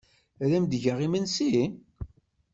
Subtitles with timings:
[0.43, 1.55] Ad am-d-geɣ imensi?